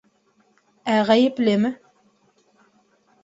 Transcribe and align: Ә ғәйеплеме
Ә 0.93 0.95
ғәйеплеме 1.09 1.71